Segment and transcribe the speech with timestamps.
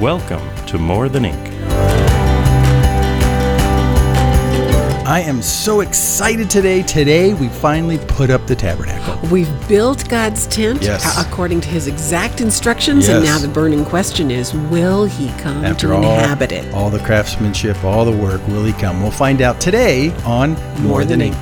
[0.00, 1.36] Welcome to More Than Ink.
[5.06, 6.82] I am so excited today.
[6.84, 9.18] Today, we finally put up the tabernacle.
[9.28, 11.20] We've built God's tent Yes.
[11.20, 15.88] according to his exact instructions, and now the burning question is will he come After
[15.88, 16.72] to all, inhabit it?
[16.72, 19.02] all the craftsmanship, all the work, will he come?
[19.02, 21.36] We'll find out today on More, Than Ink.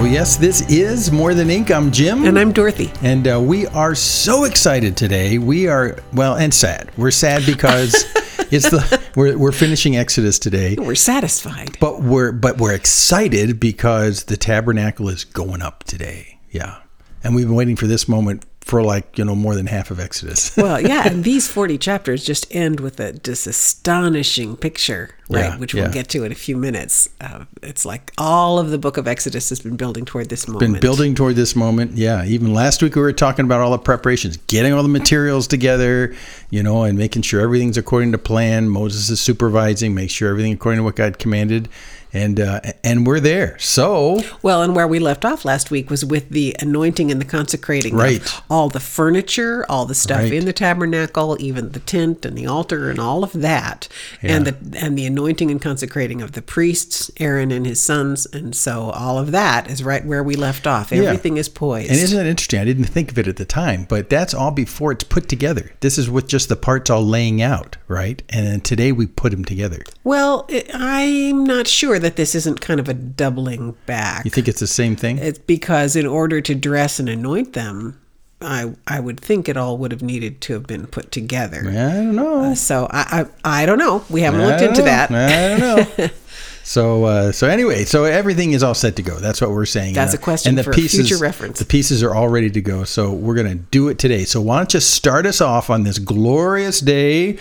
[0.00, 1.70] Well, yes, this is More Than Ink.
[1.70, 2.24] I'm Jim.
[2.24, 2.90] And I'm Dorothy.
[3.02, 5.36] And uh, we are so excited today.
[5.36, 6.90] We are well and sad.
[6.96, 7.94] We're sad because
[8.50, 11.76] it's the we're, we're finishing Exodus today, We're satisfied.
[11.80, 16.38] but we're but we're excited because the tabernacle is going up today.
[16.50, 16.78] Yeah,
[17.22, 19.98] and we've been waiting for this moment for like you know more than half of
[19.98, 20.56] Exodus.
[20.60, 25.40] Well, yeah, and these 40 chapters just end with a just astonishing picture, right?
[25.40, 25.84] Yeah, which yeah.
[25.84, 27.08] we'll get to in a few minutes.
[27.20, 30.74] Uh, it's like all of the book of Exodus has been building toward this moment.
[30.74, 31.92] been building toward this moment.
[31.92, 35.48] Yeah, even last week we were talking about all the preparations, getting all the materials
[35.48, 36.14] together,
[36.50, 38.68] you know, and making sure everything's according to plan.
[38.68, 41.68] Moses is supervising, make sure everything according to what God commanded,
[42.12, 43.56] and uh, and we're there.
[43.58, 47.24] So Well, and where we left off last week was with the anointing and the
[47.24, 47.94] consecrating.
[47.94, 48.22] of Right.
[48.50, 50.32] all the furniture, all the stuff Right.
[50.32, 53.88] in the tabernacle, even the tent and the altar and all of that.
[54.22, 58.26] And the and the anointing and consecrating of the priests, Aaron and his sons.
[58.32, 60.92] And so all of that is right where we left off.
[60.92, 61.90] Everything is poised.
[61.90, 62.60] And isn't that interesting?
[62.60, 65.72] I didn't think of it at the time, but that's all before it's put together.
[65.80, 68.22] This is with just the parts all laying out, right?
[68.30, 69.80] And then today we put them together.
[70.04, 74.24] well, I'm not sure that this isn't kind of a doubling back.
[74.24, 75.18] You think it's the same thing?
[75.18, 78.00] It's because in order to dress and anoint them,
[78.42, 81.60] I I would think it all would have needed to have been put together.
[81.68, 82.54] I don't know.
[82.54, 84.04] So I, I I don't know.
[84.10, 84.86] We haven't looked I don't into know.
[84.86, 85.10] that.
[85.10, 86.08] I don't know.
[86.62, 89.18] So, uh, so anyway, so everything is all set to go.
[89.18, 89.94] That's what we're saying.
[89.94, 91.58] That's And, a question and the for pieces, future reference.
[91.58, 92.84] The pieces are all ready to go.
[92.84, 94.24] So we're going to do it today.
[94.24, 97.38] So why don't you start us off on this glorious day,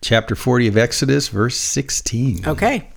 [0.00, 2.46] chapter 40 of Exodus, verse 16.
[2.46, 2.88] Okay.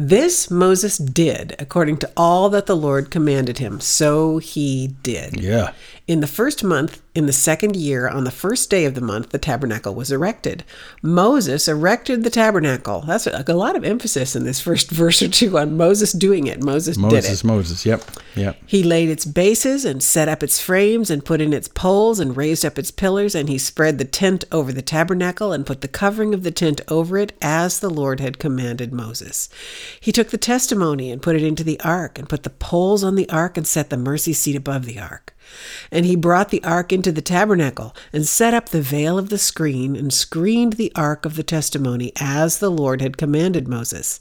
[0.00, 3.80] This Moses did according to all that the Lord commanded him.
[3.80, 5.40] So he did.
[5.40, 5.72] Yeah.
[6.08, 9.28] In the first month, in the second year, on the first day of the month,
[9.28, 10.64] the tabernacle was erected.
[11.02, 13.02] Moses erected the tabernacle.
[13.02, 16.46] That's a, a lot of emphasis in this first verse or two on Moses doing
[16.46, 16.62] it.
[16.62, 17.12] Moses, did it.
[17.12, 17.84] Moses, Moses.
[17.84, 18.04] Yep.
[18.36, 18.56] Yep.
[18.64, 22.34] He laid its bases and set up its frames and put in its poles and
[22.34, 25.88] raised up its pillars and he spread the tent over the tabernacle and put the
[25.88, 29.50] covering of the tent over it as the Lord had commanded Moses.
[30.00, 33.14] He took the testimony and put it into the ark and put the poles on
[33.14, 35.34] the ark and set the mercy seat above the ark.
[35.90, 39.38] And he brought the ark into the tabernacle and set up the veil of the
[39.38, 44.20] screen and screened the ark of the testimony as the Lord had commanded Moses.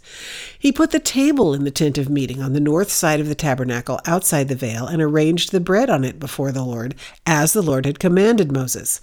[0.58, 3.36] He put the table in the tent of meeting on the north side of the
[3.36, 6.96] tabernacle outside the veil and arranged the bread on it before the Lord
[7.26, 9.02] as the Lord had commanded Moses.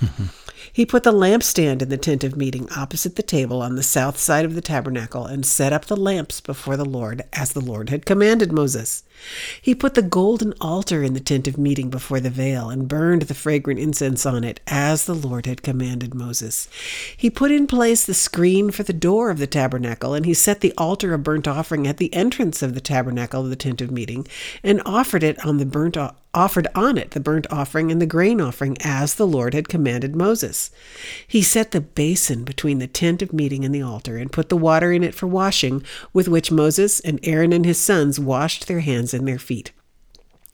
[0.73, 4.19] He put the lampstand in the tent of meeting opposite the table on the south
[4.19, 7.91] side of the tabernacle and set up the lamps before the Lord as the Lord
[7.91, 9.03] had commanded Moses.
[9.61, 13.23] He put the golden altar in the tent of meeting before the veil and burned
[13.23, 16.69] the fragrant incense on it as the Lord had commanded Moses.
[17.17, 20.61] He put in place the screen for the door of the tabernacle and he set
[20.61, 23.91] the altar of burnt offering at the entrance of the tabernacle of the tent of
[23.91, 24.27] meeting
[24.63, 28.07] and offered it on the burnt o- offered on it the burnt offering and the
[28.07, 30.71] grain offering as the Lord had commanded Moses.
[31.27, 34.57] He set the basin between the tent of meeting and the altar and put the
[34.57, 38.81] water in it for washing, with which Moses and Aaron and his sons washed their
[38.81, 39.73] hands and their feet.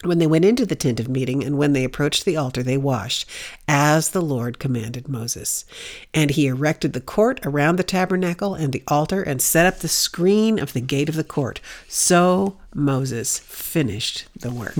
[0.02, 2.78] When they went into the tent of meeting and when they approached the altar, they
[2.78, 3.28] washed,
[3.68, 5.66] as the Lord commanded Moses.
[6.14, 9.88] And he erected the court around the tabernacle and the altar and set up the
[9.88, 11.60] screen of the gate of the court.
[11.86, 14.74] So Moses finished the work.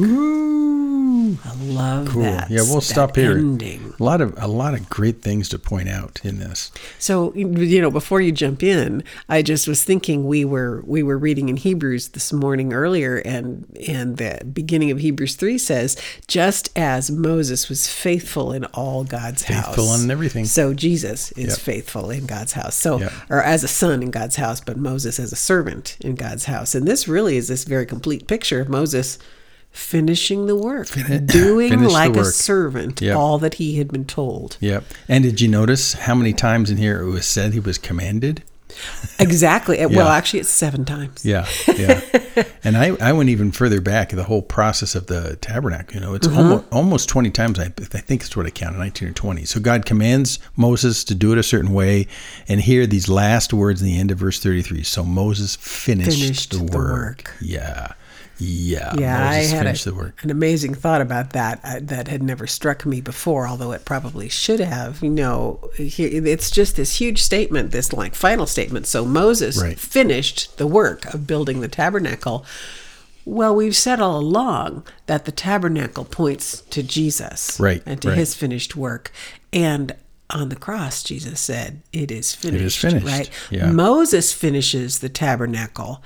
[1.45, 2.23] I love Cool.
[2.23, 2.51] that.
[2.51, 3.37] Yeah, we'll stop here.
[3.37, 3.95] Ending.
[3.99, 6.71] A lot of a lot of great things to point out in this.
[6.99, 11.19] So you know, before you jump in, I just was thinking we were we were
[11.19, 15.97] reading in Hebrews this morning earlier, and and the beginning of Hebrews three says,
[16.29, 20.45] just as Moses was faithful in all God's Faithful house, faithful in everything.
[20.45, 21.59] so Jesus is Yep.
[21.59, 22.75] faithful in God's house.
[22.75, 23.13] So Yep.
[23.31, 26.75] or as a son in God's house, but Moses as a servant in God's house.
[26.75, 29.19] And this really is this very complete picture of Moses
[29.73, 30.89] finishing the work,
[31.27, 33.17] doing the like a servant Yep.
[33.17, 34.57] all that he had been told.
[34.61, 34.85] Yep.
[35.09, 38.43] And did you notice how many times in here it was said he was commanded?
[39.19, 39.85] Exactly.
[39.85, 41.27] Well, actually, it's seven times.
[41.27, 41.47] Yeah,
[41.77, 42.01] yeah.
[42.65, 45.95] and I, I went even further back the whole process of the tabernacle.
[45.95, 46.39] You know, it's Mm-hmm.
[46.39, 47.59] almost almost twenty times.
[47.59, 47.69] I, I
[48.01, 49.45] think it's what I counted, nineteen or twenty.
[49.45, 52.07] So God commands Moses to do it a certain way,
[52.49, 54.85] and here these last words in the end of verse thirty three.
[54.85, 56.93] So Moses finished, Finished the, the work.
[57.27, 57.35] work.
[57.41, 57.93] Yeah,
[58.41, 58.95] yeah.
[58.99, 60.25] Yeah, Moses I had a- the work.
[60.25, 64.29] an amazing thought about that uh, that had never struck me before, although it probably
[64.29, 65.03] should have.
[65.03, 68.87] You know, it's just this huge statement, this like final statement.
[68.87, 69.79] So Moses Right.
[69.79, 72.45] finished the work of building the tabernacle.
[73.27, 78.19] Well, we've said all along that the tabernacle points to Jesus, Right, and to right.
[78.19, 79.13] his finished work,
[79.53, 79.95] and
[80.31, 83.31] on the cross, Jesus said, "It is finished." It is finished, Right?
[83.51, 83.71] yeah.
[83.71, 86.03] Moses finishes the tabernacle,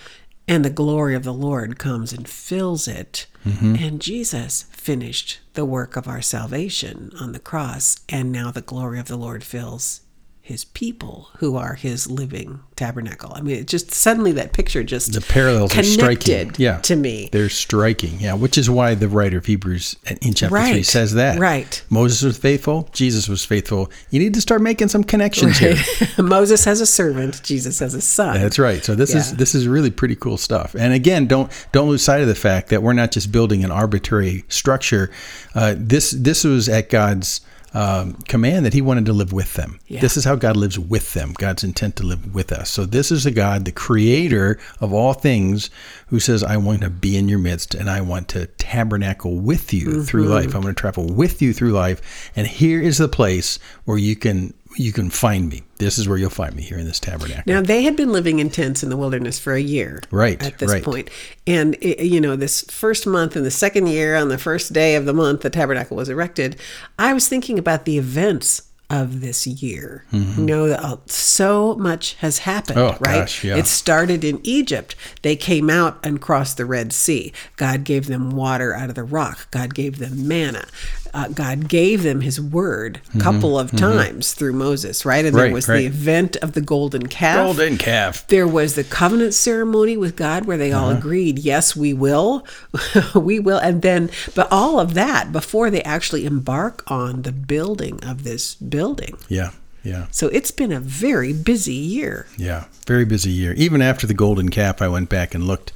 [0.47, 3.27] and the glory of the Lord comes and fills it.
[3.47, 3.77] Mm-hmm.
[3.77, 8.99] And Jesus finished the work of our salvation on the cross, and now the glory
[8.99, 10.01] of the Lord fills
[10.47, 13.33] his people who are his living tabernacle.
[13.35, 16.19] I mean, it just suddenly that picture just The parallels are striking.
[16.49, 17.31] connected Yeah, to me.
[17.33, 18.21] They're striking.
[18.21, 21.39] Yeah, which is why the writer of Hebrews in chapter three says that.
[21.39, 21.83] right.
[21.89, 22.91] Moses was faithful.
[22.93, 23.91] Jesus was faithful.
[24.11, 25.77] You need to start making some connections here.
[26.19, 28.39] Moses has a servant, Jesus has a son.
[28.39, 28.85] That's right.
[28.85, 30.75] So this is this is really pretty cool stuff.
[30.75, 33.71] And again, don't don't lose sight of the fact that we're not just building an
[33.71, 35.11] arbitrary structure.
[35.55, 37.41] Uh, this this was at God's
[37.75, 39.79] um, command that He wanted to live with them.
[39.89, 40.01] Yeah.
[40.01, 41.35] This is how God lives with them.
[41.37, 42.71] God's intent to live with us.
[42.71, 45.71] So this is a God, the Creator of all things,
[46.07, 49.75] who says, "I want to be in your midst, and I want to tabernacle with
[49.75, 50.33] you through Mm-hmm.
[50.33, 50.55] life.
[50.55, 52.31] I want to travel with you through life.
[52.37, 55.63] And here is the place where you can." You can find me.
[55.79, 57.45] This is where you'll find me here in this tabernacle.
[57.47, 60.59] Now they had been living in tents in the wilderness for a year, Right, At
[60.59, 60.83] this right.
[60.85, 61.11] point,
[61.47, 64.95] and it, you know, this first month and the second year, on the first day
[64.97, 66.57] of the month, the tabernacle was erected.
[66.99, 70.05] I was thinking about the events of this year.
[70.13, 72.95] You know, uh, so much has happened, Mm-hmm.
[72.97, 73.21] Oh, right?
[73.21, 73.57] gosh, yeah.
[73.57, 74.95] It started in Egypt.
[75.23, 77.33] They came out and crossed the Red Sea.
[77.57, 79.51] God gave them water out of the rock.
[79.51, 80.67] God gave them manna.
[81.15, 85.25] Uh, God gave them His word a couple of times through Moses, right?
[85.25, 85.55] And there Mm-hmm.
[85.55, 85.79] Was right.
[85.79, 87.37] the event of the golden calf.
[87.37, 88.27] Golden calf.
[88.27, 90.99] There was the covenant ceremony with God where they all Uh-huh.
[90.99, 92.45] agreed, yes, we will.
[93.15, 93.59] we will.
[93.59, 98.57] And then, but all of that before they actually embark on the building of this
[98.57, 99.17] building.
[99.29, 99.51] Yeah,
[99.85, 102.27] yeah, So it's been a very busy year.
[102.37, 102.65] yeah.
[102.87, 103.53] Very busy year.
[103.55, 105.73] Even after the golden calf, I went back and looked.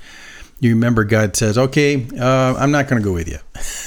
[0.61, 3.39] You remember God says, "Okay, uh, I'm not going to go with you."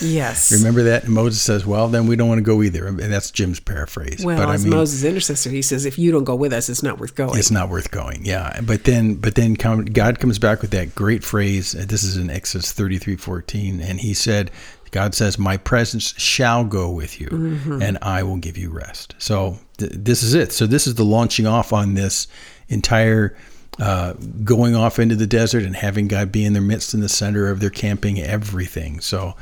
[0.02, 0.52] Yes.
[0.58, 1.04] Remember that?
[1.04, 4.24] And Moses says, "Well, then we don't want to go either." And that's Jim's paraphrase.
[4.26, 6.70] well, but I as mean, Moses' intercessor, he says, if you don't go with us,
[6.70, 7.38] it's not worth going.
[7.38, 8.24] it's not worth going.
[8.26, 11.74] Yeah, but then, but then, God comes back with that great phrase.
[11.74, 14.50] This is in Exodus 33:14, and He said,
[14.92, 17.82] "God says, My presence shall go with you, Mm-hmm.
[17.82, 20.52] and I will give you rest." So th- this is it.
[20.54, 22.28] So this is the launching off on this
[22.70, 23.36] entire.
[23.82, 24.14] Uh,
[24.44, 27.50] going off into the desert and having God be in their midst in the center
[27.50, 29.00] of their camping, everything.
[29.00, 29.36] So,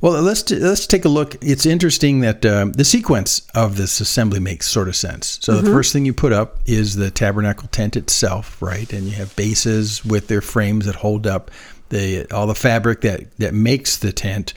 [0.00, 1.34] well, let's let's take a look.
[1.42, 5.40] It's interesting that um, the sequence of this assembly makes sort of sense.
[5.42, 8.92] So the first thing you put up is the tabernacle tent itself, right?
[8.92, 11.50] And you have bases with their frames that hold up
[11.88, 14.54] the all the fabric that that makes the tent,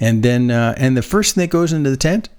[0.00, 2.30] and then uh, and the first thing that goes into the tent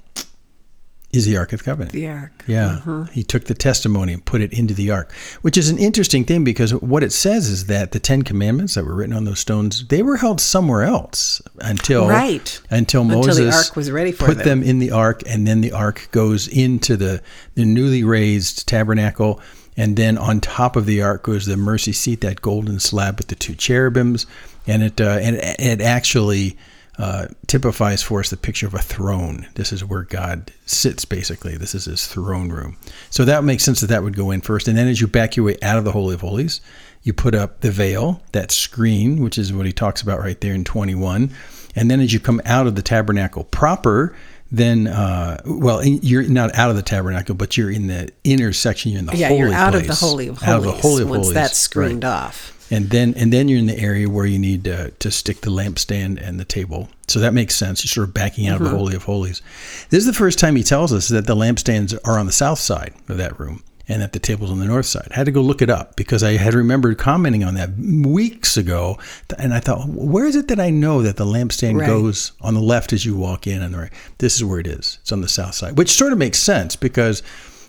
[1.14, 1.92] is the Ark of the Covenant.
[1.94, 2.44] the ark.
[2.48, 3.06] Yeah.
[3.12, 5.12] He took the testimony and put it into the ark,
[5.44, 8.84] which is an interesting thing because what it says is that the 10 commandments that
[8.84, 12.60] were written on those stones, they were held somewhere else until Right.
[12.72, 14.62] until Until the Moses ark was ready for put them.
[14.62, 17.22] them in the ark and then the ark goes into the
[17.56, 19.40] the newly raised tabernacle
[19.78, 23.28] and then on top of the ark goes the mercy seat that golden slab with
[23.28, 24.26] the two cherubims
[24.66, 26.58] and it uh, and it actually
[26.98, 29.48] uh, typifies for us the picture of a throne.
[29.56, 31.58] This is where God sits, basically.
[31.58, 32.78] This is his throne room.
[33.10, 34.68] So that makes sense that that would go in first.
[34.68, 36.62] And then as you back your way out of the Holy of Holies,
[37.02, 40.54] you put up the veil, that screen, which is what he talks about right there
[40.54, 41.32] in 21.
[41.76, 44.16] And then as you come out of the tabernacle proper,
[44.52, 48.92] then, uh, well, you're not out of the tabernacle, but you're in the inner section.
[48.92, 49.18] You're in the.
[49.18, 49.96] Yeah, holy you're out of the.
[49.96, 51.34] Holy of holies, Out of the Holy of once Holies.
[51.34, 52.53] that's screened Right off.
[52.72, 55.52] And then and then you're in the area where you need to, to stick the
[55.52, 56.90] lampstand and the table.
[57.08, 57.84] So that makes sense.
[57.84, 58.78] You're sort of backing out of the mm-hmm.
[58.78, 59.42] holy of holies.
[59.90, 62.60] This is the first time he tells us that the lampstands are on the south
[62.60, 65.08] side of that room and that the table's on the north side.
[65.12, 68.56] I had to go look it up because i had remembered commenting on that weeks
[68.58, 68.98] ago.
[69.38, 71.88] And i thought where is it that i know that the lampstand Right.
[71.88, 73.94] goes on the left as you walk in and the right?
[74.20, 75.00] This is where it is.
[75.02, 77.22] It's on the south side which sort of makes sense because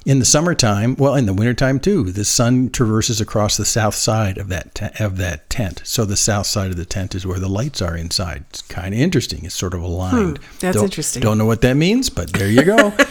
[0.05, 4.37] In the summertime, well, in the wintertime too, the sun traverses across the south side
[4.37, 5.81] of that te- of that tent.
[5.85, 8.45] So the south side of the tent is where the lights are inside.
[8.51, 9.47] It's kind of interesting.
[9.47, 10.39] It's sort of aligned.
[10.39, 11.23] Hmm, that's Don't- interesting.
[11.23, 12.93] Don't know what that means, but there you go.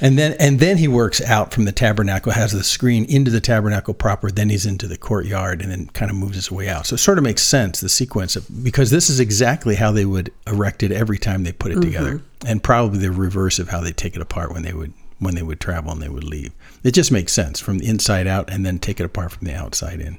[0.00, 3.40] And then and then he works out from the tabernacle, has the screen into the
[3.40, 6.86] tabernacle proper, then he's into the courtyard and then kind of moves his way out.
[6.86, 10.04] So it sort of makes sense, the sequence of because this is exactly how they
[10.04, 12.20] would erect it every time they put it together.
[12.46, 15.42] And probably the reverse of how they take it apart when they would when they
[15.42, 16.52] would travel and they would leave.
[16.82, 19.54] It just makes sense from the inside out and then take it apart from the
[19.54, 20.18] outside in.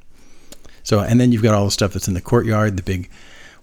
[0.83, 3.09] So and then you've got all the stuff that's in the courtyard, the big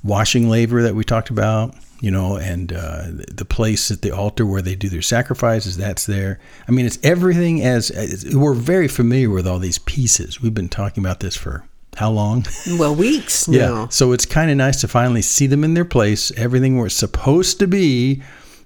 [0.03, 4.45] washing laver that we talked about, you know, and uh, the place at the altar
[4.45, 5.77] where they do their sacrifices.
[5.77, 6.39] That's there.
[6.69, 10.43] I mean, it's everything as, as we're very familiar with all these pieces.
[10.43, 11.65] We've been talking about this for
[11.97, 12.45] how long?
[12.79, 13.67] Well, weeks yeah.
[13.67, 13.89] now.
[13.89, 16.95] So it's kind of nice to finally see them in their place, everything where it's
[16.95, 18.23] supposed to be,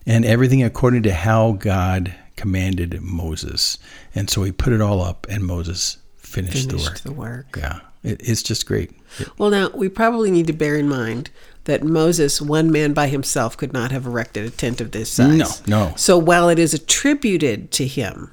[0.07, 3.77] and everything according to how God commanded Moses.
[4.15, 7.01] And so he put it all up, and Moses finished, the work.
[7.01, 7.57] The work.
[7.59, 8.93] Yeah, it, it's just great.
[9.37, 11.31] Well, now we probably need to bear in mind
[11.65, 15.67] that Moses, one man by himself, could not have erected a tent of this size.
[15.67, 15.93] No, no.
[15.97, 18.31] So while it is attributed to him,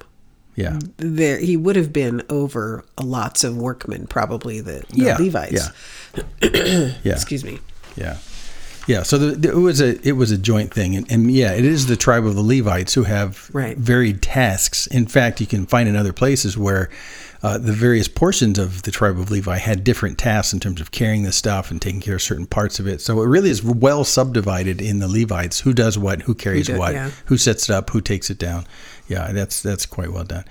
[0.54, 5.68] Yeah, there he would have been over lots of workmen, probably the, the yeah, Levites.
[6.14, 6.22] Yeah,
[7.02, 7.58] yeah, Excuse me.
[7.96, 8.18] yeah,
[8.86, 9.02] yeah.
[9.02, 11.64] So the, the- it was a it was a joint thing, and, and yeah, it
[11.64, 13.76] is the tribe of the Levites who have Right.
[13.76, 14.86] varied tasks.
[14.86, 16.88] In fact, you can find in other places where.
[17.42, 20.90] Uh, the various portions of the tribe of Levi had different tasks in terms of
[20.90, 23.00] carrying the stuff and taking care of certain parts of it.
[23.00, 26.78] So it really is well subdivided in the Levites: who does what, who carries do-
[26.78, 27.10] what, yeah.
[27.26, 28.66] who sets it up, who takes it down.
[29.08, 30.44] Yeah, that's that's quite well done.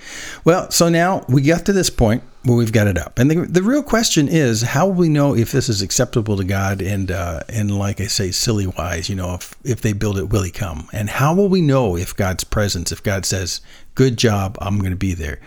[0.46, 3.46] Well, so now we got to this point where we've got it up, and the,
[3.46, 6.82] the real question is, how will we know if this is acceptable to God?
[6.82, 10.30] And uh, and like I say, silly wise, you know, if if they build it,
[10.30, 10.88] will He come?
[10.94, 12.92] And how will we know if God's presence?
[12.92, 13.60] If God says,
[13.94, 15.40] "Good job, I'm going to be there."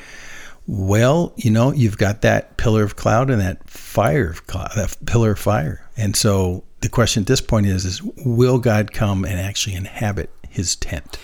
[0.66, 4.94] Well, you know, you've got that pillar of cloud and that fire of cloud, that
[5.06, 5.88] pillar of fire.
[5.96, 10.30] And so the question at this point is, is will God come and actually inhabit
[10.50, 11.18] his tent?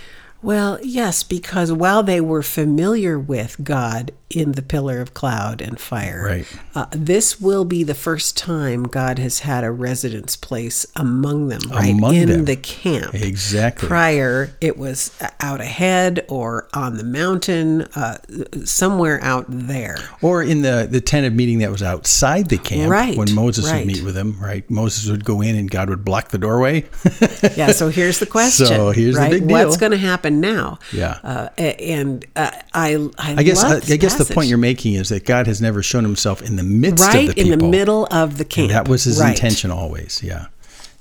[0.45, 5.79] Well, yes, because while they were familiar with God in the pillar of cloud and
[5.81, 6.47] fire, Right.
[6.75, 11.61] uh, this will be the first time God has had a residence place among them,
[11.71, 12.45] right Among in them.
[12.45, 13.15] the camp.
[13.15, 13.87] Exactly.
[13.89, 18.19] Prior, it was out ahead or on the mountain, uh,
[18.65, 19.97] somewhere out there.
[20.21, 23.65] Or in the, the tent of meeting that was outside the camp Right, when Moses
[23.71, 23.79] right.
[23.79, 24.69] would meet with him, right?
[24.71, 26.85] Moses would go in and God would block the doorway.
[27.57, 27.71] Yeah.
[27.73, 28.67] So here's the question.
[28.67, 30.79] So here's the big What's going to happen now?
[30.93, 31.19] Yeah.
[31.23, 35.09] Uh, and uh, I, I, I guess I, I guess the point you're making is
[35.11, 37.67] that God has never shown himself in the midst right of the right in the
[37.67, 38.71] middle of the camp.
[38.71, 39.31] That was his Right.
[39.35, 40.23] intention always.
[40.23, 40.47] Yeah.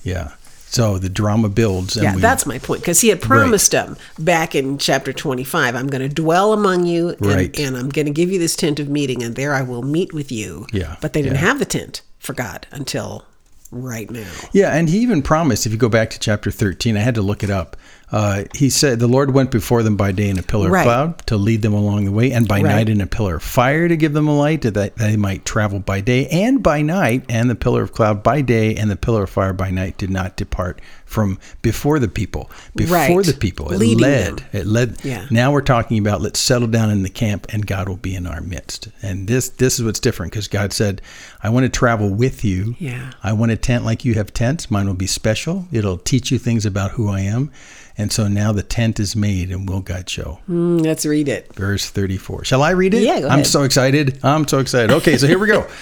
[0.04, 0.32] Yeah.
[0.68, 1.96] So the drama builds.
[1.96, 2.82] And Yeah, we, that's my point.
[2.82, 7.10] Because he had promised them back in chapter 25, I'm going to dwell among you
[7.10, 7.60] and, Right.
[7.60, 10.14] and I'm going to give you this tent of meeting, and there I will meet
[10.14, 10.66] with you.
[10.74, 11.42] Yeah, But they didn't yeah.
[11.42, 13.24] have the tent for God until
[13.72, 14.32] right now.
[14.52, 17.22] Yeah, and he even promised, if you go back to chapter 13, I had to
[17.22, 17.78] look it up.
[18.14, 20.82] Uh, he said, The Lord went before them by day in a pillar Right.
[20.82, 22.76] of cloud to lead them along the way, and by Right.
[22.76, 25.80] night in a pillar of fire to give them a light, that they might travel
[25.80, 27.24] by day and by night.
[27.28, 30.12] And the pillar of cloud by day and the pillar of fire by night did
[30.12, 30.80] not depart
[31.14, 32.50] from before the people.
[32.76, 33.26] Before Right.
[33.26, 33.72] the people.
[33.72, 34.38] It Leading led.
[34.40, 34.46] them.
[34.52, 34.98] It led.
[35.04, 35.26] Yeah.
[35.30, 38.26] Now we're talking about let's settle down in the camp and God will be in
[38.28, 38.88] our midst.
[39.02, 41.02] And this this is what's different because God said,
[41.44, 42.76] I want to travel with you.
[42.80, 43.12] Yeah.
[43.24, 44.70] I want a tent like you have tents.
[44.72, 45.68] Mine will be special.
[45.72, 47.52] It'll teach you things about who I am.
[47.96, 50.40] And so now the tent is made and will God show.
[50.50, 51.54] Mm, let's read it.
[51.54, 52.44] Verse 34.
[52.44, 53.04] Shall I read it?
[53.04, 54.18] Yeah, go I'm so excited.
[54.24, 54.90] I'm so excited.
[54.92, 55.68] Okay, so here we go.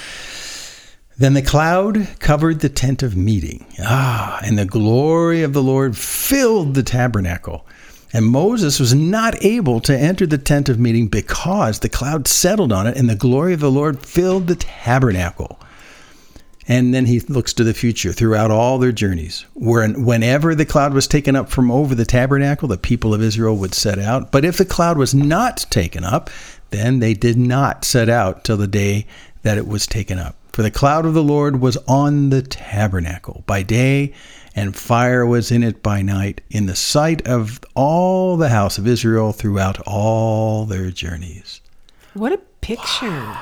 [1.18, 3.66] Then the cloud covered the tent of meeting.
[3.80, 7.66] Ah, and the glory of the Lord filled the tabernacle.
[8.14, 12.74] And Moses was not able to enter the tent of meeting because the cloud settled
[12.74, 15.60] on it, and the glory of the Lord filled the tabernacle.
[16.68, 19.46] And then he looks to the future throughout all their journeys.
[19.54, 23.58] Where whenever the cloud was taken up from over the tabernacle, the people of Israel
[23.58, 24.32] would set out.
[24.32, 26.30] But if the cloud was not taken up,
[26.70, 29.06] then they did not set out till the day
[29.44, 30.36] that it was taken up.
[30.62, 34.14] For the cloud of the Lord was on the tabernacle by day,
[34.54, 38.86] and fire was in it by night, in the sight of all the house of
[38.86, 41.62] Israel throughout all their journeys.
[42.14, 43.36] What a picture.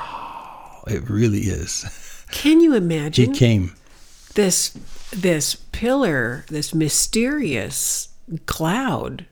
[0.86, 2.24] It really is.
[2.30, 3.34] Can you imagine?
[3.34, 3.74] He came.
[4.32, 4.70] this
[5.12, 8.08] this pillar, this mysterious
[8.46, 9.26] cloud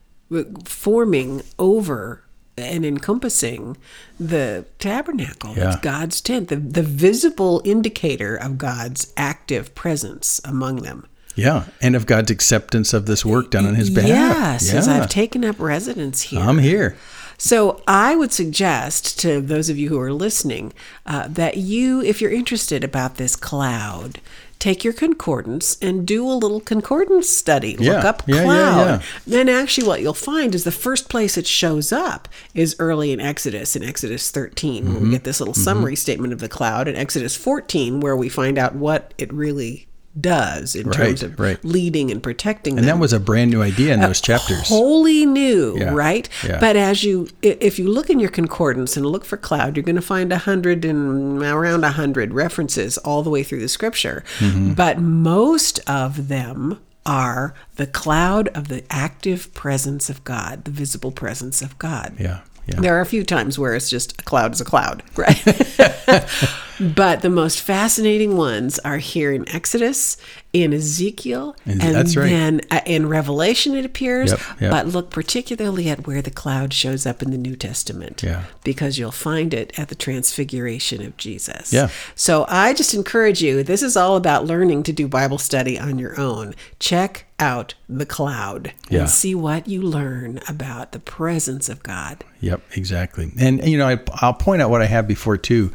[0.66, 2.23] forming over
[2.62, 3.77] and encompassing
[4.19, 5.55] the tabernacle.
[5.57, 5.73] Yeah.
[5.73, 11.07] It's God's tent, the, the visible indicator of God's active presence among them.
[11.35, 14.09] Yeah, and of God's acceptance of this work done on His behalf.
[14.11, 14.79] Yes, yeah.
[14.79, 16.41] as I've taken up residence here.
[16.41, 16.97] I'm here.
[17.41, 20.73] So I would suggest to those of you who are listening
[21.07, 24.21] uh, that you, if you're interested about this cloud,
[24.59, 27.77] take your concordance and do a little concordance study.
[27.77, 28.09] Look Yeah.
[28.09, 28.87] up Yeah, yeah, cloud.
[28.87, 29.03] yeah.
[29.27, 33.21] Then actually what you'll find is the first place it shows up is early in
[33.21, 35.05] Exodus, in Exodus 13, where Mm-hmm.
[35.05, 38.59] we get this little summary statement of the cloud, and Exodus 14, where we find
[38.59, 39.87] out what it really
[40.21, 41.63] does in terms of right.
[41.65, 44.69] leading and protecting And them that was a brand new idea in those chapters.
[44.69, 46.29] wholly new, Yeah, right?
[46.45, 46.59] yeah.
[46.61, 49.97] But as you, if you look in your concordance and look for cloud, you're going
[49.97, 54.25] to find a hundred and around a hundred references all the way through the scripture.
[54.39, 54.75] Mm-hmm.
[54.75, 61.11] But most of them are the cloud of the active presence of God, the visible
[61.11, 62.15] presence of God.
[62.19, 62.81] Yeah, yeah.
[62.81, 65.43] There are a few times where it's just a cloud is a cloud, right?
[66.80, 70.16] but the most fascinating ones are here in Exodus,
[70.52, 72.28] in Ezekiel, And and that's right.
[72.28, 74.30] then uh, in Revelation it appears.
[74.30, 74.70] Yep, yep.
[74.70, 78.44] But look particularly at where the cloud shows up in the New Testament, Yeah.
[78.64, 81.73] because you'll find it at the transfiguration of Jesus.
[81.73, 81.88] Yeah.
[82.14, 83.62] So I just encourage you.
[83.62, 86.54] This is all about learning to do Bible study on your own.
[86.78, 89.00] Check out the cloud Yeah.
[89.00, 92.25] and see what you learn about the presence of God.
[92.40, 93.32] Yep, exactly.
[93.38, 95.73] And you know, I, I'll point out what I have before too.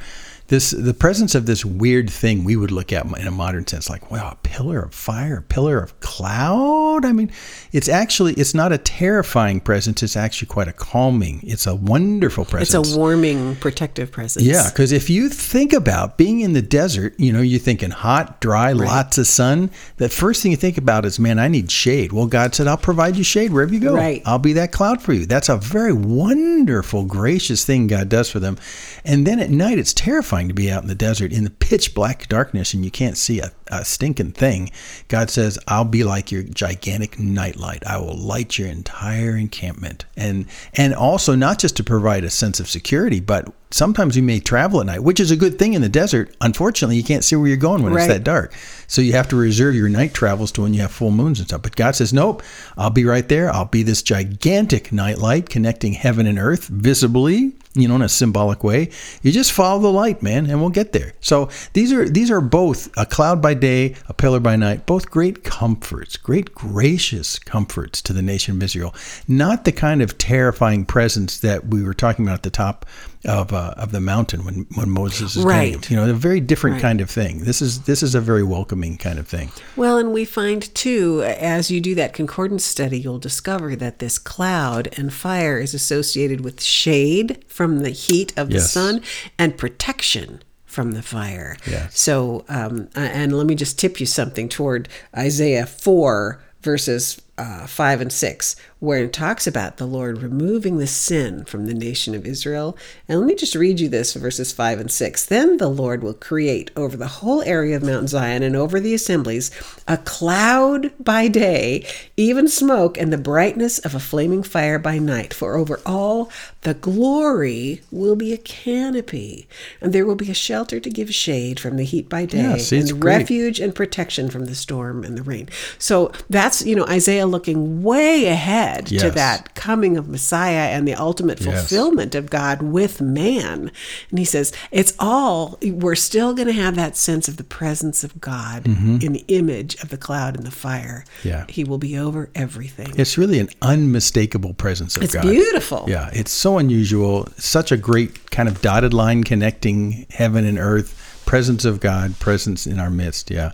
[0.48, 3.90] This the presence of this weird thing we would look at in a modern sense,
[3.90, 7.06] like wow, a pillar of fire, a pillar of cloud.
[7.06, 7.32] I mean,
[7.72, 10.04] it's actually it's not a terrifying presence.
[10.04, 11.40] It's actually quite a calming.
[11.44, 12.74] It's a wonderful presence.
[12.74, 14.46] It's a warming, protective presence.
[14.46, 18.42] Yeah, because if you think about being in the desert, you know, you're thinking hot,
[18.42, 19.72] dry, lots of sun.
[19.98, 22.12] The first thing you think about is, man, I need shade.
[22.12, 23.96] Well, God said, I'll provide you shade wherever you go.
[23.96, 24.22] Right.
[24.26, 25.26] I'll be that cloud for you.
[25.26, 28.58] That's a very wonderful, gracious thing God does for them.
[29.06, 31.94] And then at night, it's terrifying to be out in the desert in the pitch
[31.94, 34.72] black darkness and you can't see a, a stinking thing.
[35.08, 37.86] God says, I'll be like your gigantic nightlight.
[37.86, 40.06] I will light your entire encampment.
[40.16, 44.40] And and also not just to provide a sense of security, but sometimes you may
[44.40, 46.36] travel at night, which is a good thing in the desert.
[46.42, 48.04] Unfortunately, you can't see where you're going when Right.
[48.04, 48.54] it's that dark.
[48.88, 51.48] So you have to reserve your night travels to when you have full moons and
[51.48, 51.64] stuff.
[51.64, 52.44] But God says, Nope,
[52.78, 53.52] I'll be right there.
[53.52, 58.64] I'll be this gigantic nightlight connecting heaven and earth visibly, you know, in a symbolic
[58.64, 58.90] way.
[59.24, 61.14] You just follow the light, man, and we'll get there.
[61.22, 65.10] So these are these are both a cloud by day, a pillar by night, both
[65.10, 68.94] great comforts, great gracious comforts to the nation of Israel.
[69.28, 72.86] Not the kind of terrifying presence that we were talking about at the top
[73.26, 75.72] of uh, of the mountain when when Moses is Right.
[75.72, 75.90] named.
[75.90, 76.82] You know, a very different Right.
[76.82, 77.46] kind of thing.
[77.46, 79.50] This is this is a very welcoming kind of thing.
[79.78, 84.18] Well, and we find too, as you do that concordance study, you'll discover that this
[84.20, 89.02] cloud and fire is associated with shade from the heat of the sun
[89.40, 90.42] and protection
[90.74, 91.56] from the fire.
[91.68, 91.98] Yes.
[92.00, 98.02] So, um, and let me just tip you something toward Isaiah 4, verses uh, 5
[98.02, 102.28] and 6, where it talks about the Lord removing the sin from the nation of
[102.28, 102.78] Israel.
[103.08, 105.26] And let me just read you this, verses 5 and 6.
[105.26, 108.94] Then the Lord will create over the whole area of Mount Zion and over the
[108.94, 109.50] assemblies
[109.88, 115.34] a cloud by day, even smoke, and the brightness of a flaming fire by night.
[115.34, 116.30] For over all
[116.62, 119.48] the glory will be a canopy,
[119.82, 123.00] and there will be a shelter to give shade from the heat by day, and
[123.00, 123.18] great.
[123.18, 125.50] refuge and protection from the storm and the rain.
[125.78, 130.94] So that's, you know, Isaiah looking way ahead to that coming of Messiah and the
[130.96, 131.60] ultimate Yes.
[131.70, 133.72] fulfillment of God with man.
[134.10, 138.04] And he says, it's all, we're still going to have that sense of the presence
[138.04, 141.04] of God in the image of the cloud and the fire.
[141.20, 141.28] Mm-hmm.
[141.28, 141.46] Yeah.
[141.50, 142.94] He will be over everything.
[142.98, 145.26] It's really an unmistakable presence of It's God.
[145.26, 145.86] It's beautiful.
[145.88, 147.28] Yeah, it's so unusual.
[147.38, 151.00] Such a great kind of dotted line connecting heaven and earth.
[151.26, 153.32] Presence of God, presence in our midst.
[153.32, 153.52] Yeah,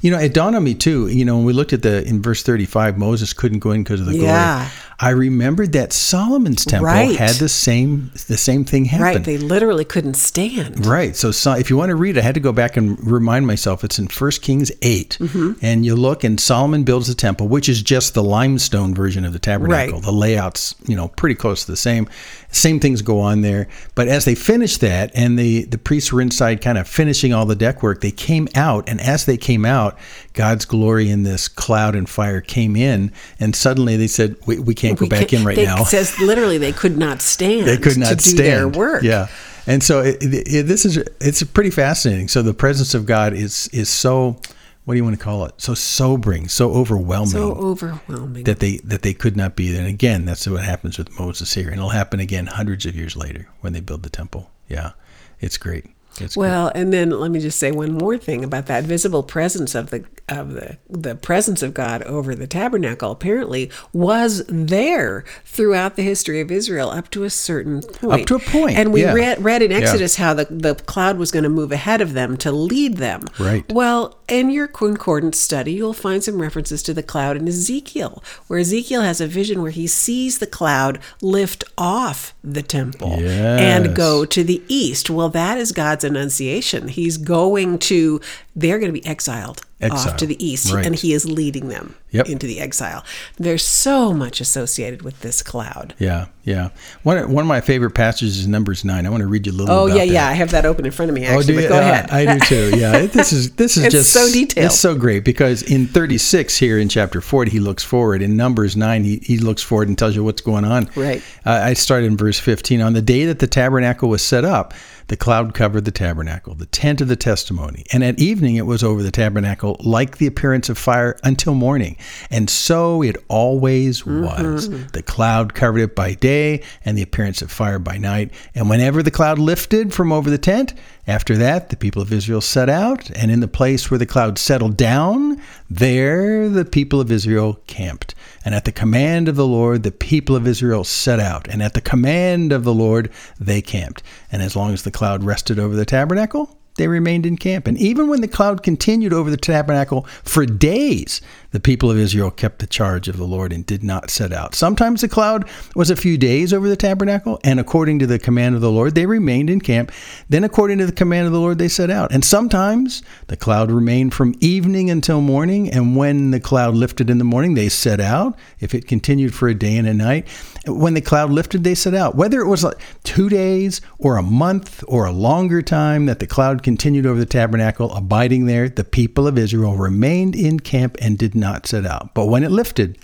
[0.00, 1.08] you know, it dawned on me too.
[1.08, 4.00] You know, when we looked at the in verse thirty-five, Moses couldn't go in because
[4.00, 4.56] of the Yeah.
[4.58, 4.70] glory.
[4.98, 7.16] I remembered that Solomon's temple Right.
[7.16, 9.04] had the same the same thing happen.
[9.04, 9.24] Right.
[9.24, 10.86] They literally couldn't stand.
[10.86, 11.14] Right.
[11.14, 13.84] So, so if you want to read, I had to go back and remind myself.
[13.84, 15.18] It's in 1 Kings 8.
[15.20, 15.52] Mm-hmm.
[15.60, 19.34] And you look, and Solomon builds the temple, which is just the limestone version of
[19.34, 19.96] the tabernacle.
[19.96, 20.02] Right.
[20.02, 22.08] The layout's, you know, pretty close to the same.
[22.50, 23.68] Same things go on there.
[23.94, 27.46] But as they finished that, and the, the priests were inside kind of finishing all
[27.46, 28.88] the deck work, they came out.
[28.88, 29.98] And as they came out,
[30.32, 33.12] God's glory in this cloud and fire came in.
[33.40, 35.82] And suddenly they said, We, we can't go We back can't- in right now.
[35.82, 37.66] It says literally they could not stand.
[37.66, 39.02] they could not stand their work.
[39.02, 39.28] Yeah,
[39.66, 42.28] and so it, it, this is it's pretty fascinating.
[42.28, 44.40] So the presence of God is is so
[44.84, 45.54] what do you want to call it?
[45.60, 48.44] So sobering, so overwhelming So overwhelming.
[48.44, 49.76] that they that they could not be.
[49.76, 53.16] And again, that's what happens with Moses here, and it'll happen again hundreds of years
[53.16, 54.50] later when they build the temple.
[54.68, 54.92] Yeah,
[55.40, 55.86] it's great.
[56.16, 56.40] That's good.
[56.40, 59.90] Well, and then let me just say one more thing about that visible presence of
[59.90, 66.02] the of the the presence of God over the tabernacle apparently was there throughout the
[66.02, 68.22] history of Israel up to a certain point.
[68.22, 68.76] Up to a point.
[68.76, 69.12] And we yeah.
[69.12, 69.78] read read in Yeah.
[69.78, 73.22] Exodus how the, the cloud was going to move ahead of them to lead them.
[73.38, 73.70] Right.
[73.72, 78.58] Well, in your concordance study, you'll find some references to the cloud in Ezekiel, where
[78.58, 84.24] Ezekiel has a vision where he sees the cloud lift off the temple and go
[84.24, 85.10] to the east.
[85.10, 86.88] Well, that is God's annunciation.
[86.88, 88.20] He's going to,
[88.54, 90.86] they're going to be exiled, off to the east, right.
[90.86, 92.28] and he is leading them Yep.
[92.30, 93.04] into the exile.
[93.36, 95.92] There's so much associated with this cloud.
[95.98, 96.70] Yeah, yeah.
[97.02, 99.04] One one of my favorite passages is Numbers nine.
[99.04, 99.74] I want to read you a little.
[99.74, 100.12] Oh, about yeah, that.
[100.12, 100.26] yeah.
[100.28, 101.46] I have that open in front of me, Oh, actually.
[101.48, 101.68] do but you?
[101.68, 102.10] go Uh, ahead.
[102.10, 102.78] I do too.
[102.78, 104.66] Yeah, this is this is just so detailed.
[104.66, 108.22] It's so great because in 36 here in chapter 40 he looks forward.
[108.22, 110.88] In Numbers nine he, he looks forward and tells you what's going on.
[110.96, 111.22] Right.
[111.44, 112.80] Uh, I started in verse 15.
[112.80, 114.72] On the day that the tabernacle was set up,
[115.08, 118.82] the cloud covered the tabernacle, the tent of the testimony, and at evening it was
[118.82, 121.96] over the tabernacle like the appearance of fire until morning.
[122.30, 124.24] And so it always mm-hmm.
[124.24, 124.68] was.
[124.92, 128.32] The cloud covered it by day, and the appearance of fire by night.
[128.54, 130.74] And whenever the cloud lifted from over the tent,
[131.06, 134.38] after that the people of Israel set out, and in the place where the cloud
[134.38, 135.40] settled down,
[135.70, 138.14] there the people of Israel camped.
[138.44, 141.48] And at the command of the Lord, the people of Israel set out.
[141.48, 144.02] And at the command of the Lord, they camped.
[144.30, 147.66] And as long as the cloud rested over the tabernacle, they remained in camp.
[147.66, 152.30] And even when the cloud continued over the tabernacle for days, the people of Israel
[152.30, 154.54] kept the charge of the Lord and did not set out.
[154.54, 158.54] Sometimes the cloud was a few days over the tabernacle, and according to the command
[158.54, 159.90] of the Lord, they remained in camp.
[160.28, 162.12] Then, according to the command of the Lord, they set out.
[162.12, 167.18] And sometimes the cloud remained from evening until morning, and when the cloud lifted in
[167.18, 168.36] the morning, they set out.
[168.60, 170.26] If it continued for a day and a night,
[170.66, 172.14] when the cloud lifted, they set out.
[172.16, 176.26] Whether it was like two days or a month or a longer time that the
[176.26, 181.16] cloud continued over the tabernacle, abiding there, the people of Israel remained in camp and
[181.18, 182.14] did not set out.
[182.14, 182.98] But when it lifted,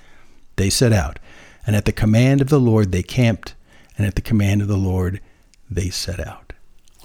[0.57, 1.18] they set out.
[1.66, 3.55] And at the command of the Lord, they camped.
[3.96, 5.20] And at the command of the Lord,
[5.70, 6.53] they set out.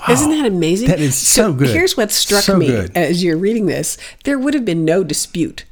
[0.09, 0.89] Isn't that amazing?
[0.89, 1.69] That is so good.
[1.69, 2.95] Here's what struck So me good.
[2.95, 5.65] as you're reading this there would have been no dispute.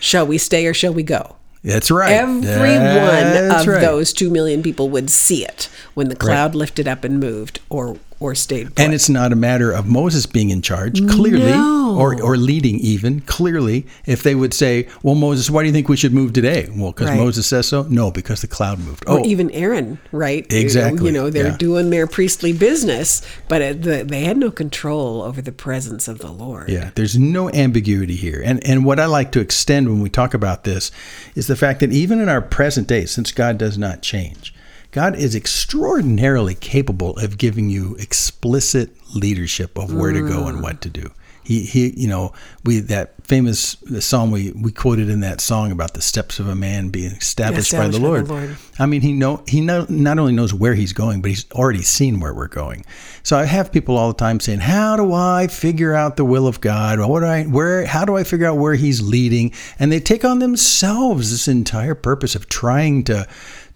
[0.00, 1.36] Shall we stay or shall we go?
[1.64, 2.12] That's right.
[2.12, 3.80] Every That's one of right.
[3.80, 5.68] those two million people would see it
[5.98, 8.80] when the cloud lifted up and moved or or stayed put.
[8.80, 11.96] And it's not a matter of Moses being in charge, clearly, No.
[11.96, 13.86] or, or leading even, clearly.
[14.06, 16.68] If they would say, Well, Moses, why do you think we should move today?
[16.74, 17.16] Well, because Right.
[17.16, 17.84] Moses says so?
[17.88, 19.04] No, because the cloud moved.
[19.06, 20.44] or Oh, even Aaron, right?
[20.52, 21.56] Exactly, You know, they're yeah.
[21.58, 26.18] doing their priestly business, but it, the, they had no control over the presence of
[26.18, 26.70] the Lord.
[26.70, 28.42] Yeah, there's no ambiguity here.
[28.44, 30.90] And and what I like to extend when we talk about this
[31.36, 34.52] is the fact that even in our present day, since God does not change,
[34.90, 40.62] God is extraordinarily capable of giving you explicit leadership of where to go and mm.
[40.62, 41.10] what to do.
[41.44, 45.94] He, he, you know, we that famous psalm we, we quoted in that song about
[45.94, 48.26] the steps of a man being established, by, the Established by Lord.
[48.26, 48.56] the Lord.
[48.78, 51.80] I mean, he know he know, not only knows where he's going, but he's already
[51.80, 52.84] seen where we're going.
[53.22, 56.46] So I have people all the time saying, "How do I figure out the will
[56.46, 57.00] of God?
[57.00, 57.86] What do I where?
[57.86, 61.94] How do I figure out where He's leading?" And they take on themselves this entire
[61.94, 63.26] purpose of trying to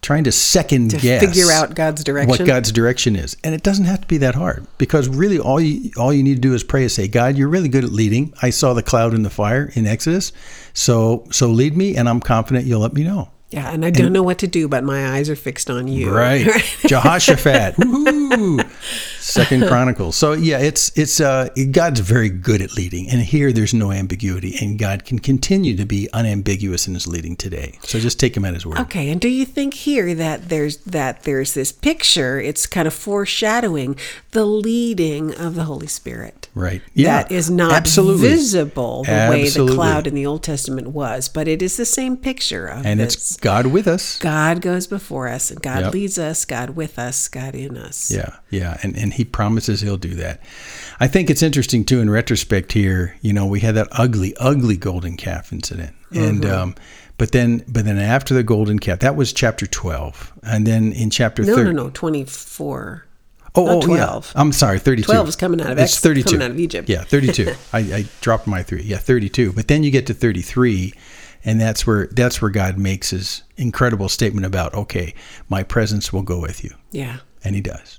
[0.02, 2.28] trying to second To guess figure out God's direction.
[2.28, 5.60] what God's direction is, and it doesn't have to be that hard because really all
[5.60, 7.92] you all you need to do is pray and say, "God, you're really good at
[7.92, 8.34] leading.
[8.42, 10.32] I saw the cloud and the fire in Exodus,
[10.74, 14.14] so so lead me, and I'm confident you'll let me know." Yeah, and I don't
[14.14, 16.10] know what to do, but my eyes are fixed on you.
[16.10, 16.46] Right.
[16.86, 17.74] Jehoshaphat.
[17.76, 18.66] Woohoo.
[19.22, 20.16] Second Chronicles.
[20.16, 23.08] So yeah, it's it's uh God's very good at leading.
[23.08, 27.36] And here there's no ambiguity and God can continue to be unambiguous in his leading
[27.36, 27.78] today.
[27.82, 28.78] So just take him at his word.
[28.80, 32.40] Okay, and do you think here that there's that there's this picture?
[32.40, 33.96] It's kind of foreshadowing
[34.32, 36.48] the leading of the Holy Spirit.
[36.54, 36.82] Right.
[36.94, 37.22] Yeah.
[37.22, 38.28] that is not absolutely.
[38.28, 42.16] visible the way the cloud in the Old Testament was, but it is the same
[42.16, 43.14] picture of And this.
[43.14, 44.18] it's God with us.
[44.18, 45.92] God goes before us, and God Yep.
[45.94, 48.10] leads us, God with us, God in us.
[48.10, 50.40] Yeah, yeah, and and he promises he'll do that.
[51.00, 53.16] I think it's interesting too in retrospect here.
[53.22, 56.52] You know, we had that ugly, ugly golden calf incident, and Mm-hmm.
[56.52, 56.74] um,
[57.18, 61.10] but then but then after the golden calf, that was chapter twelve, and then in
[61.10, 63.06] chapter No, thirty, no, no, twenty-four.
[63.54, 64.32] Oh, Not oh 12.
[64.34, 64.40] yeah.
[64.40, 65.04] I'm sorry, 32.
[65.04, 66.24] 12 is coming out of It's Ex- 32.
[66.30, 66.88] coming out of Egypt.
[66.88, 67.52] Yeah, 32.
[67.74, 68.82] I, I dropped my three.
[68.82, 69.52] Yeah, 32.
[69.52, 70.94] But then you get to 33,
[71.44, 75.14] and that's where that's where God makes his incredible statement about, okay,
[75.50, 77.98] my presence will go with you, Yeah, and He does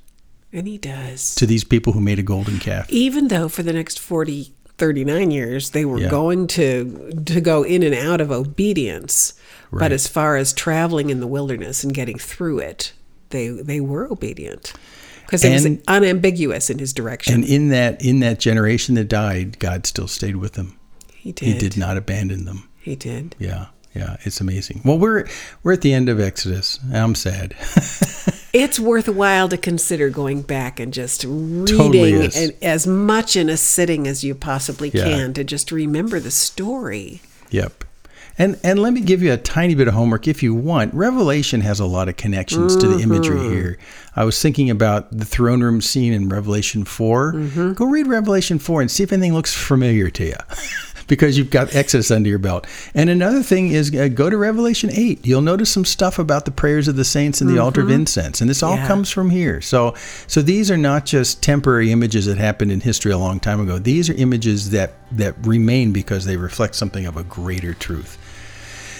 [0.53, 1.35] and He does.
[1.35, 2.89] to these people who made a golden calf.
[2.89, 6.09] even though for the next 40 39 years they were Yeah.
[6.09, 9.33] going to to go in and out of obedience
[9.71, 9.79] Right.
[9.81, 12.93] but as far as traveling in the wilderness and getting through it
[13.29, 14.73] they they were obedient
[15.25, 17.33] because it was unambiguous in his direction.
[17.33, 20.77] And in that in that generation that died, God still stayed with them.
[21.15, 21.47] he did.
[21.47, 22.69] He did not abandon them.
[22.79, 23.35] He did.
[23.39, 24.81] Yeah, yeah, it's amazing.
[24.85, 25.25] Well, we're
[25.63, 26.77] we're at the end of Exodus.
[26.93, 27.55] I'm sad.
[28.53, 33.57] It's worthwhile to consider going back and just reading Totally and as much in a
[33.57, 35.05] sitting as you possibly Yeah.
[35.05, 37.21] can to just remember the story.
[37.49, 37.83] Yep.
[38.37, 40.93] And and let me give you a tiny bit of homework if you want.
[40.93, 43.11] Revelation has a lot of connections to the mm-hmm.
[43.11, 43.77] imagery here.
[44.15, 47.33] I was thinking about the throne room scene in Revelation 4.
[47.33, 47.73] Mm-hmm.
[47.73, 50.35] Go read Revelation 4 and see if anything looks familiar to you.
[51.07, 52.67] because you've got Exodus under your belt.
[52.93, 55.25] And another thing is uh, go to Revelation 8.
[55.25, 58.41] You'll notice some stuff about the prayers of the saints and the altar of incense.
[58.41, 58.87] And this all Yeah.
[58.87, 59.61] comes from here.
[59.61, 59.93] So
[60.27, 63.79] so these are not just temporary images that happened in history a long time ago.
[63.79, 68.17] These are images that that remain because they reflect something of a greater truth.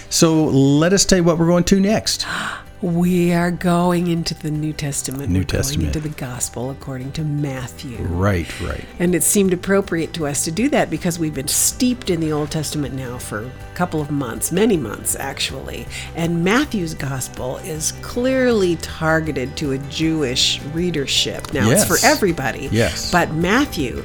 [0.10, 2.26] So let us tell you what we're going to next.
[2.84, 5.30] We are going into the New Testament.
[5.30, 5.94] New We're Testament.
[5.94, 7.96] going into the Gospel according to Matthew.
[8.00, 8.84] Right, right.
[9.00, 12.34] And it seemed appropriate to us to do that because we've been steeped in the
[12.34, 15.88] Old Testament now for a couple of months, many months actually.
[16.18, 21.54] And Matthew's gospel is clearly targeted to a Jewish readership.
[21.54, 22.68] Now it's for everybody.
[22.70, 23.10] Yes.
[23.10, 24.04] But Matthew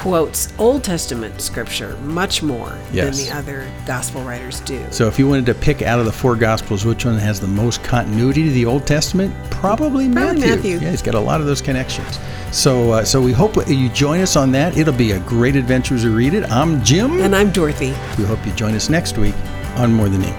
[0.00, 3.18] quotes Old Testament scripture much more Yes.
[3.18, 4.82] than the other gospel writers do.
[4.90, 7.46] So if you wanted to pick out of the four gospels which one has the
[7.46, 10.46] most continuity to the Old Testament, probably, Probably Matthew.
[10.46, 10.78] Matthew.
[10.78, 12.18] Yeah, he's got a lot of those connections.
[12.50, 14.76] So uh, so we hope you join us on that.
[14.78, 16.50] It'll be a great adventure as we read it.
[16.50, 17.20] I'm Jim.
[17.20, 17.94] And I'm Dorothy.
[18.18, 19.34] we hope you join us next week
[19.76, 20.36] on More Than Ink.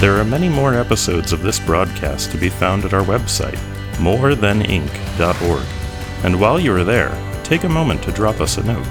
[0.00, 3.58] There are many more episodes of this broadcast to be found at our website,
[3.96, 5.66] morethanink.org.
[6.24, 7.12] And while you are there,
[7.44, 8.86] take a moment to drop us a note.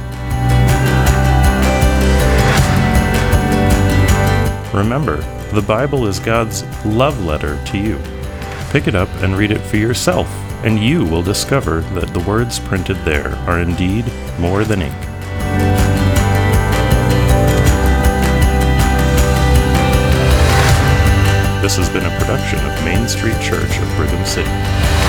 [4.73, 5.17] Remember,
[5.51, 7.99] the Bible is God's love letter to you.
[8.71, 10.27] Pick it up and read it for yourself,
[10.63, 14.05] and you will discover that the words printed there are indeed
[14.39, 15.12] more than ink.
[21.63, 25.02] This has been a production of Main Street Church of Brigham City.